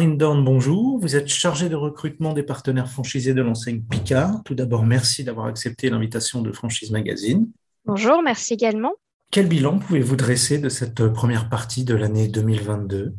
[0.00, 0.98] Marine Dorn, bonjour.
[0.98, 4.42] Vous êtes chargée de recrutement des partenaires franchisés de l'enseigne Picard.
[4.46, 7.50] Tout d'abord, merci d'avoir accepté l'invitation de Franchise Magazine.
[7.84, 8.92] Bonjour, merci également.
[9.30, 13.14] Quel bilan pouvez-vous dresser de cette première partie de l'année 2022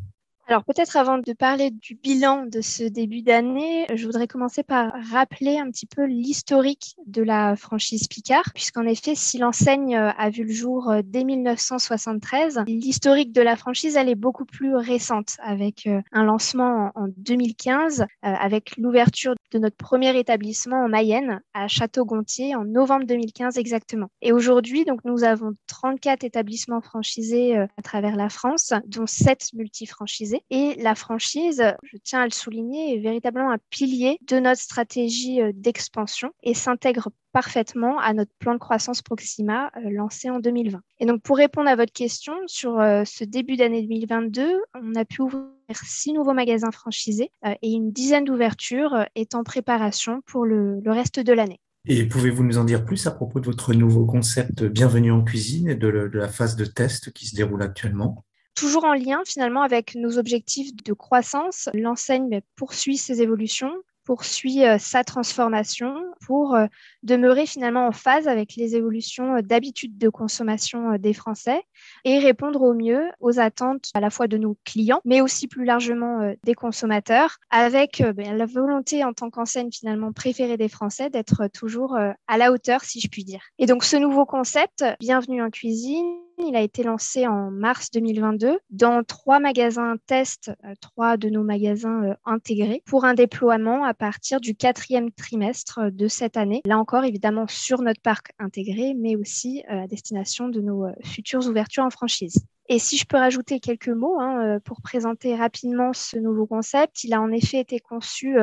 [0.52, 4.92] alors peut-être avant de parler du bilan de ce début d'année, je voudrais commencer par
[5.10, 10.44] rappeler un petit peu l'historique de la franchise Picard, puisqu'en effet, si l'enseigne a vu
[10.44, 15.86] le jour euh, dès 1973, l'historique de la franchise, elle est beaucoup plus récente, avec
[15.86, 21.66] euh, un lancement en 2015, euh, avec l'ouverture de notre premier établissement en Mayenne, à
[21.66, 24.08] Château-Gontier, en novembre 2015 exactement.
[24.20, 30.41] Et aujourd'hui, donc, nous avons 34 établissements franchisés à travers la France, dont 7 multifranchisés
[30.50, 35.40] et la franchise, je tiens à le souligner, est véritablement un pilier de notre stratégie
[35.40, 40.80] euh, d'expansion et s'intègre parfaitement à notre plan de croissance Proxima euh, lancé en 2020.
[41.00, 45.04] Et donc pour répondre à votre question sur euh, ce début d'année 2022, on a
[45.04, 45.46] pu ouvrir
[45.82, 47.30] six nouveaux magasins franchisés
[47.62, 51.60] et une dizaine d'ouvertures est en préparation pour le, reste de l'année.
[51.86, 55.70] Et pouvez-vous nous en dire plus à propos de votre nouveau concept Bienvenue en cuisine
[55.70, 58.24] et de la phase de test qui se déroule actuellement?
[58.54, 63.72] Toujours en lien finalement avec nos objectifs de croissance, l'enseigne poursuit ses évolutions,
[64.04, 65.94] poursuit euh, sa transformation
[66.26, 66.66] pour euh,
[67.02, 71.62] demeurer finalement en phase avec les évolutions euh, d'habitudes de consommation des Français
[72.04, 75.64] et répondre au mieux aux attentes à la fois de nos clients, mais aussi plus
[75.64, 81.48] largement des consommateurs, avec ben, la volonté en tant qu'enseigne finalement préférée des Français d'être
[81.48, 83.42] toujours à la hauteur, si je puis dire.
[83.58, 88.58] Et donc ce nouveau concept, Bienvenue en cuisine, il a été lancé en mars 2022
[88.70, 93.94] dans trois magasins test, euh, trois de nos magasins euh, intégrés, pour un déploiement à
[93.94, 96.60] partir du quatrième trimestre euh, de cette année.
[96.64, 101.84] Là encore, évidemment, sur notre parc intégré, mais aussi à destination de nos futures ouvertures
[101.84, 102.44] en franchise.
[102.72, 107.12] Et si je peux rajouter quelques mots hein, pour présenter rapidement ce nouveau concept, il
[107.12, 108.36] a en effet été conçu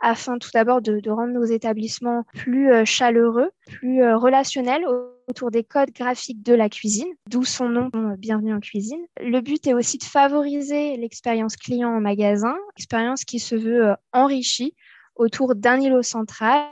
[0.00, 4.84] afin tout d'abord de, rendre nos établissements plus chaleureux, plus relationnels
[5.30, 9.00] autour des codes graphiques de la cuisine, d'où son nom euh, Bienvenue en cuisine.
[9.20, 13.94] Le but est aussi de favoriser l'expérience client en magasin, expérience qui se veut euh,
[14.12, 14.74] enrichie
[15.14, 16.64] autour d'un îlot central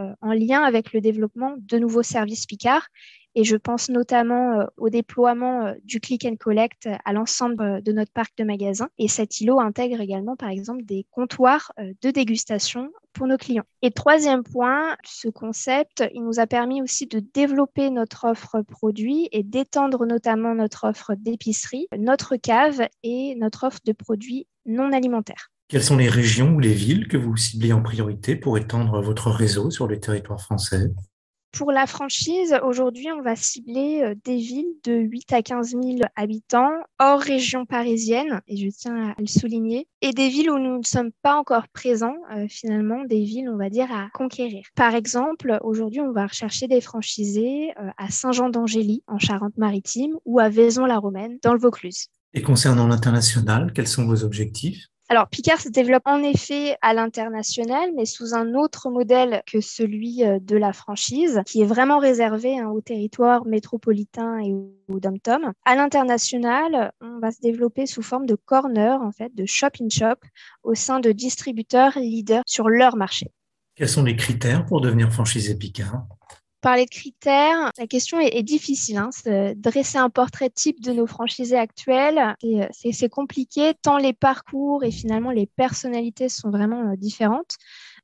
[0.00, 2.88] euh, en lien avec le développement de nouveaux services Picard
[3.36, 8.36] et je pense notamment au déploiement du click and collect à l'ensemble de notre parc
[8.38, 8.88] de magasins.
[8.98, 13.64] Et cet îlot intègre également, par exemple, des comptoirs de dégustation pour nos clients.
[13.82, 19.28] Et troisième point, ce concept, il nous a permis aussi de développer notre offre produit
[19.32, 25.50] et d'étendre notamment notre offre d'épicerie, notre cave et notre offre de produits non alimentaires.
[25.68, 29.30] Quelles sont les régions ou les villes que vous ciblez en priorité pour étendre votre
[29.30, 30.90] réseau sur le territoire français?
[31.52, 35.98] Pour la franchise, aujourd'hui, on va cibler euh, des villes de 8 à 15 000
[36.14, 40.78] habitants, hors région parisienne, et je tiens à le souligner, et des villes où nous
[40.78, 44.64] ne sommes pas encore présents, euh, finalement, des villes, on va dire, à conquérir.
[44.74, 50.48] Par exemple, aujourd'hui, on va rechercher des franchisés euh, à Saint-Jean-d'Angély, en Charente-Maritime, ou à
[50.48, 52.08] Vaison-la-Romaine, dans le Vaucluse.
[52.34, 54.88] Et concernant l'international, quels sont vos objectifs?
[55.08, 60.24] Alors, Picard se développe en effet à l'international, mais sous un autre modèle que celui
[60.24, 65.52] euh, de la franchise, qui est vraiment réservé hein, au territoire métropolitain et au dom-tom.
[65.64, 70.16] À l'international, on va se développer sous forme de corner, en fait, de shop-in-shop,
[70.64, 73.30] au sein de distributeurs leaders sur leur marché.
[73.76, 76.04] Quels sont les critères pour devenir franchisé Picard
[76.66, 78.96] parler de critères, la question est, difficile.
[78.96, 79.10] Hein.
[79.54, 82.34] Dresser un portrait type de nos franchisés actuels,
[82.72, 87.54] c'est compliqué, tant les parcours et finalement les personnalités sont vraiment euh, différentes.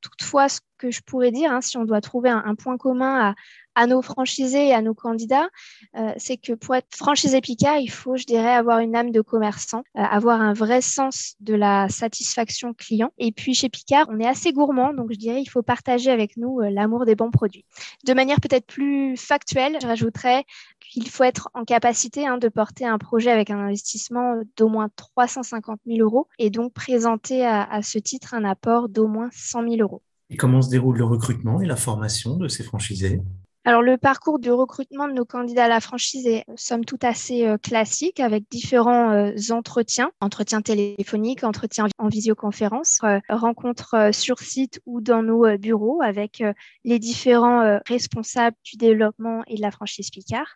[0.03, 3.33] Toutefois, ce que je pourrais dire, hein, si on doit trouver un, point commun
[3.73, 5.47] à, nos franchisés et à nos candidats,
[5.95, 9.21] euh, c'est que pour être franchisé Picard, il faut, je dirais, avoir une âme de
[9.21, 13.11] commerçant, euh, avoir un vrai sens de la satisfaction client.
[13.17, 16.35] Et puis chez Picard, on est assez gourmand, donc je dirais, il faut partager avec
[16.35, 17.65] nous euh, l'amour des bons produits.
[18.05, 20.43] De manière peut-être plus factuelle, je rajouterais
[20.81, 24.89] qu'il faut être en capacité hein, de porter un projet avec un investissement d'au moins
[24.97, 29.63] 350 000 euros et donc présenter à, à ce titre un apport d'au moins 100
[29.63, 29.92] 000 euros.
[30.33, 33.21] Et comment se déroule le recrutement et la formation de ces franchisés?
[33.65, 37.45] Alors, le parcours de recrutement de nos candidats à la franchise est, somme toute, assez
[37.45, 44.81] euh, classique avec différents euh, entretiens, entretiens téléphoniques, entretiens en visioconférence, euh, rencontres sur site
[44.87, 46.43] ou dans nos bureaux avec
[46.83, 50.55] les différents responsables du développement et de la franchise Picard.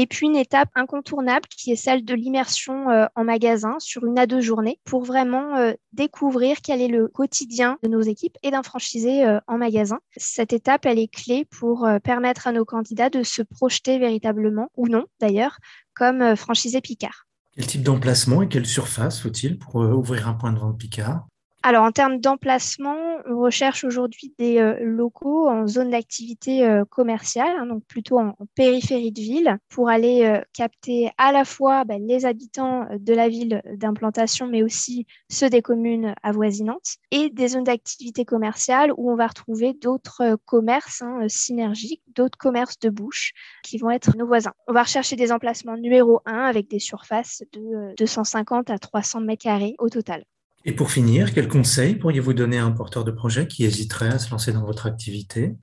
[0.00, 4.16] Et puis une étape incontournable qui est celle de l'immersion euh, en magasin sur une
[4.16, 8.52] à deux journées pour vraiment euh, découvrir quel est le quotidien de nos équipes et
[8.52, 9.98] d'un franchisé euh, en magasin.
[10.16, 14.86] Cette étape, elle est clé pour permettre à nos candidats de se projeter véritablement, ou
[14.86, 15.58] non d'ailleurs,
[15.96, 17.26] comme franchisé Picard.
[17.56, 21.26] Quel type d'emplacement et quelle surface faut-il pour ouvrir un point de vente Picard?
[21.68, 27.54] Alors, en termes d'emplacement, on recherche aujourd'hui des euh, locaux en zone d'activité euh, commerciale,
[27.58, 32.00] hein, donc plutôt en, périphérie de ville, pour aller euh, capter à la fois ben,
[32.06, 37.64] les habitants de la ville d'implantation, mais aussi ceux des communes avoisinantes, et des zones
[37.64, 43.76] d'activité commerciale où on va retrouver d'autres commerces hein, synergiques, d'autres commerces de bouche qui
[43.76, 44.54] vont être nos voisins.
[44.68, 49.42] On va rechercher des emplacements numéro 1 avec des surfaces de 250 à 300 mètres
[49.42, 50.24] carrés au total.
[50.64, 54.18] Et pour finir, quels conseils pourriez-vous donner à un porteur de projet qui hésiterait à
[54.18, 55.54] se lancer dans votre activité?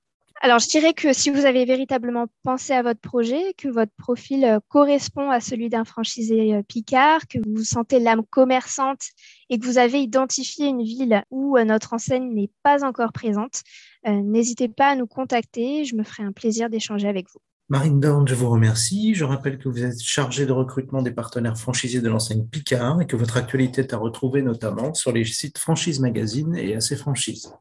[0.41, 4.43] Alors, je dirais que si vous avez véritablement pensé à votre projet, que votre profil
[4.43, 9.01] euh, correspond à celui d'un franchisé euh, Picard, que vous sentez l'âme commerçante
[9.49, 13.63] et que vous avez identifié une ville où euh, notre enseigne n'est pas encore présente,
[14.05, 15.83] n'hésitez pas à nous contacter.
[15.83, 17.39] Je me ferai un plaisir d'échanger avec vous.
[17.67, 19.15] Marine Dorn, je vous remercie.
[19.15, 23.07] Je rappelle que vous êtes chargée de recrutement des partenaires franchisés de l'enseigne Picard et
[23.07, 27.51] que votre actualité est à retrouver notamment sur les sites Franchise Magazine et AC Franchise.